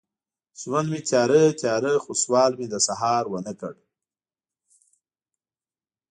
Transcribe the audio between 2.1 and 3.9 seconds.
سوال مې د سهار ونه کړ